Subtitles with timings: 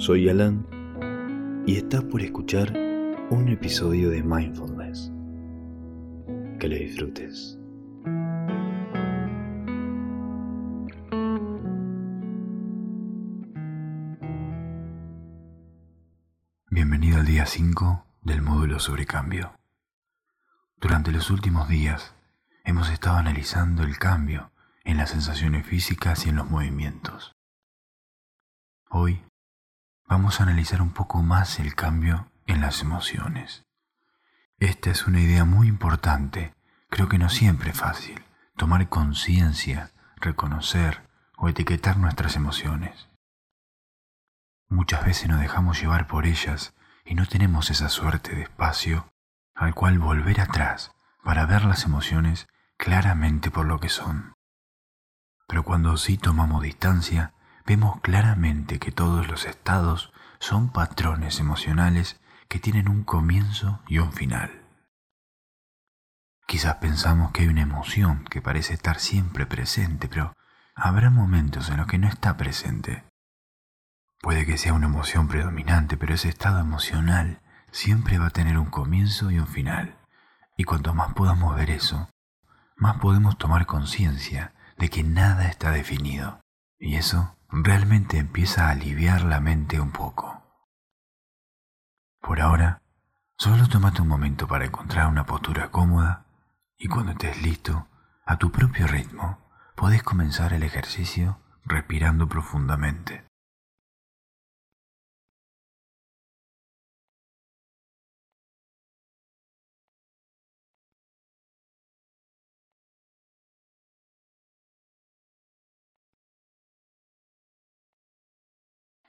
[0.00, 0.66] Soy Alan
[1.66, 2.72] y estás por escuchar
[3.28, 5.12] un episodio de Mindfulness.
[6.58, 7.58] Que le disfrutes.
[16.70, 19.52] Bienvenido al día 5 del módulo sobre cambio.
[20.76, 22.14] Durante los últimos días
[22.64, 24.50] hemos estado analizando el cambio
[24.82, 27.36] en las sensaciones físicas y en los movimientos.
[28.88, 29.22] Hoy
[30.10, 33.64] vamos a analizar un poco más el cambio en las emociones.
[34.58, 36.52] Esta es una idea muy importante,
[36.88, 38.20] creo que no siempre es fácil,
[38.56, 43.08] tomar conciencia, reconocer o etiquetar nuestras emociones.
[44.68, 46.74] Muchas veces nos dejamos llevar por ellas
[47.04, 49.08] y no tenemos esa suerte de espacio
[49.54, 50.90] al cual volver atrás
[51.22, 54.34] para ver las emociones claramente por lo que son.
[55.46, 57.32] Pero cuando sí tomamos distancia,
[57.66, 64.12] vemos claramente que todos los estados son patrones emocionales que tienen un comienzo y un
[64.12, 64.62] final.
[66.46, 70.32] Quizás pensamos que hay una emoción que parece estar siempre presente, pero
[70.74, 73.04] habrá momentos en los que no está presente.
[74.20, 78.66] Puede que sea una emoción predominante, pero ese estado emocional siempre va a tener un
[78.66, 79.96] comienzo y un final.
[80.56, 82.10] Y cuanto más podamos ver eso,
[82.76, 86.40] más podemos tomar conciencia de que nada está definido.
[86.78, 90.42] Y eso realmente empieza a aliviar la mente un poco.
[92.20, 92.82] Por ahora,
[93.36, 96.26] solo tómate un momento para encontrar una postura cómoda
[96.78, 97.88] y cuando estés listo,
[98.24, 99.38] a tu propio ritmo,
[99.74, 103.29] podés comenzar el ejercicio respirando profundamente.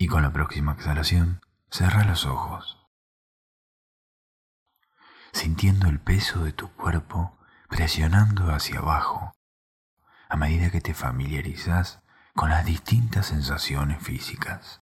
[0.00, 2.78] Y con la próxima exhalación cerra los ojos,
[5.30, 7.38] sintiendo el peso de tu cuerpo
[7.68, 9.34] presionando hacia abajo
[10.30, 12.00] a medida que te familiarizas
[12.34, 14.80] con las distintas sensaciones físicas.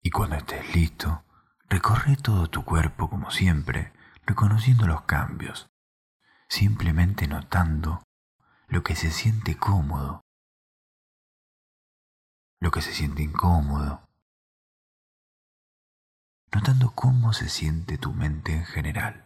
[0.00, 1.24] Y cuando estés listo,
[1.72, 3.94] Recorre todo tu cuerpo como siempre,
[4.26, 5.70] reconociendo los cambios,
[6.46, 8.02] simplemente notando
[8.68, 10.20] lo que se siente cómodo,
[12.60, 14.06] lo que se siente incómodo,
[16.54, 19.24] notando cómo se siente tu mente en general.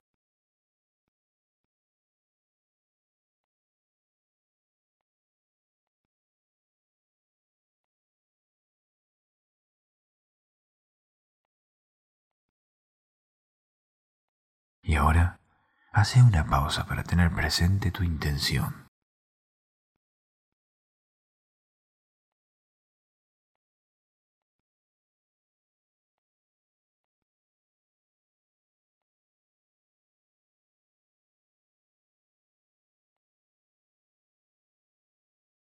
[14.86, 15.40] Y ahora,
[15.90, 18.86] hace una pausa para tener presente tu intención.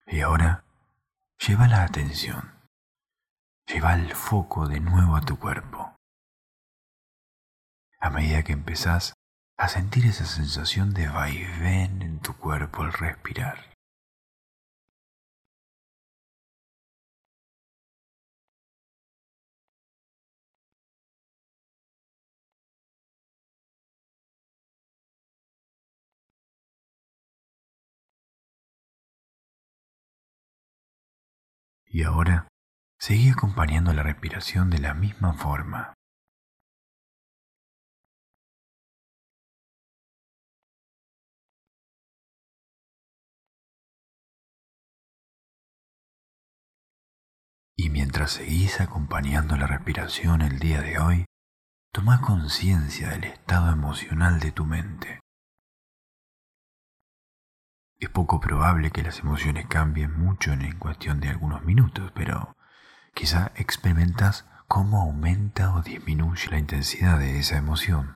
[0.07, 0.63] Y ahora,
[1.45, 2.53] lleva la atención,
[3.67, 6.00] lleva el foco de nuevo a tu cuerpo
[8.01, 9.13] a medida que empezás
[9.57, 13.71] a sentir esa sensación de vaivén en tu cuerpo al respirar.
[31.85, 32.47] Y ahora,
[32.97, 35.93] seguí acompañando la respiración de la misma forma.
[48.01, 51.25] Mientras seguís acompañando la respiración el día de hoy,
[51.93, 55.19] toma conciencia del estado emocional de tu mente.
[57.99, 62.57] Es poco probable que las emociones cambien mucho en cuestión de algunos minutos, pero
[63.13, 68.15] quizá experimentas cómo aumenta o disminuye la intensidad de esa emoción.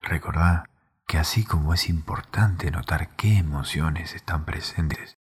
[0.00, 0.64] Recordá
[1.06, 5.18] que así como es importante notar qué emociones están presentes,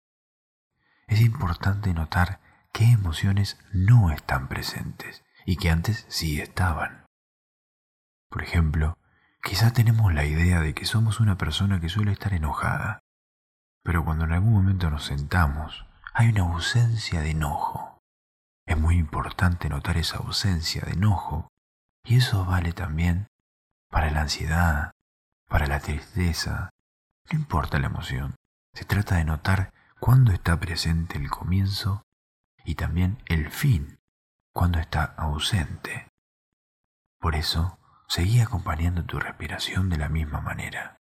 [1.06, 2.40] es importante notar
[2.72, 7.06] qué emociones no están presentes y que antes sí estaban.
[8.30, 8.98] Por ejemplo,
[9.42, 13.00] quizá tenemos la idea de que somos una persona que suele estar enojada,
[13.82, 18.00] Pero cuando en algún momento nos sentamos, hay una ausencia de enojo.
[18.66, 21.48] Es muy importante notar esa ausencia de enojo
[22.02, 23.26] y eso vale también
[23.94, 24.90] para la ansiedad,
[25.48, 26.70] para la tristeza.
[27.30, 28.34] No importa la emoción,
[28.74, 32.02] se trata de notar cuándo está presente el comienzo
[32.64, 34.00] y también el fin,
[34.52, 36.08] cuando está ausente.
[37.20, 40.96] Por eso, seguí acompañando tu respiración de la misma manera.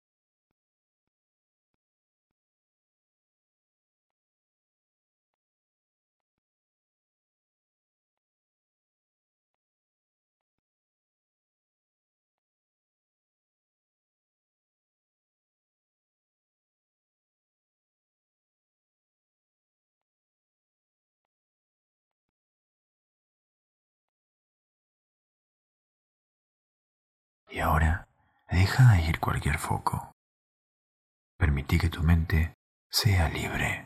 [27.53, 28.07] Y ahora
[28.49, 30.11] deja ir cualquier foco.
[31.37, 32.55] Permití que tu mente
[32.89, 33.85] sea libre.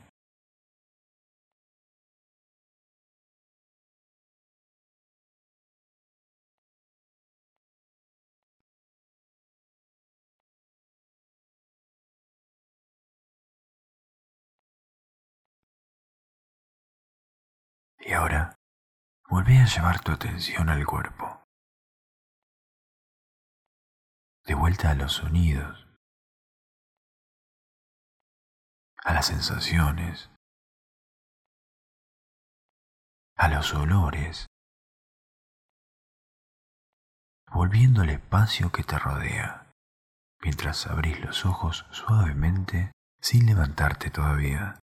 [18.00, 18.56] Y ahora,
[19.30, 21.47] vuelve a llevar tu atención al cuerpo.
[24.48, 25.86] De vuelta a los sonidos,
[29.04, 30.30] a las sensaciones,
[33.36, 34.48] a los olores,
[37.52, 39.70] volviendo al espacio que te rodea,
[40.42, 44.80] mientras abrís los ojos suavemente sin levantarte todavía.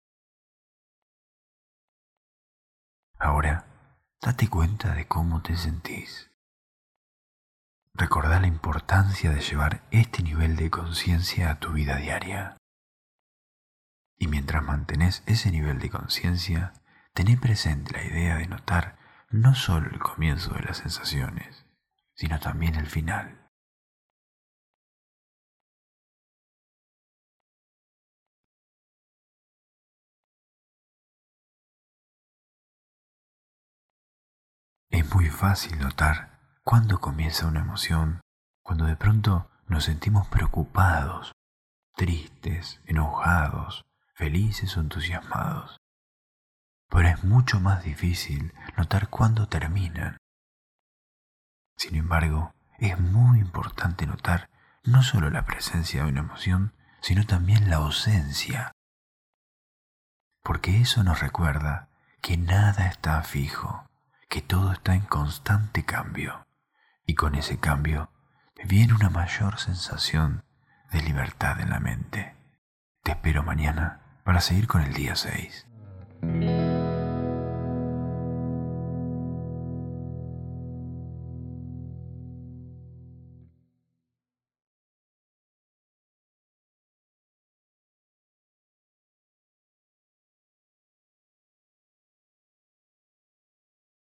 [3.21, 3.65] Ahora,
[4.21, 6.32] date cuenta de cómo te sentís.
[7.95, 12.57] Recordá la importancia de llevar este nivel de conciencia a tu vida diaria.
[14.19, 16.73] Y mientras mantenés ese nivel de conciencia,
[17.13, 18.97] tené presente la idea de notar
[19.29, 21.67] no solo el comienzo de las sensaciones,
[22.15, 23.51] sino también el final.
[34.91, 36.32] Es muy fácil notar
[36.65, 38.21] ¿Cuándo comienza una emoción?
[38.63, 41.33] Cuando de pronto nos sentimos preocupados,
[41.97, 45.81] tristes, enojados, felices o entusiasmados.
[46.89, 50.19] Pero es mucho más difícil notar cuándo terminan.
[51.77, 54.49] Sin embargo, es muy importante notar
[54.85, 58.71] no solo la presencia de una emoción, sino también la ausencia.
[60.45, 61.89] Porque eso nos recuerda
[62.21, 63.91] que nada está fijo,
[64.29, 66.47] que todo está en constante cambio
[67.07, 68.11] y con ese cambio
[68.55, 70.45] te viene una mayor sensación
[70.93, 72.35] de libertad en la mente.
[73.03, 75.67] Te espero mañana para seguir con el día 6.